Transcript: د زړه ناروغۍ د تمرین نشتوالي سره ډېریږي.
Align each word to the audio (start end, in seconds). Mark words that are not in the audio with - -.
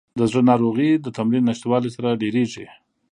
د 0.17 0.21
زړه 0.31 0.41
ناروغۍ 0.49 0.89
د 0.99 1.07
تمرین 1.17 1.43
نشتوالي 1.49 1.89
سره 1.95 2.19
ډېریږي. 2.21 2.65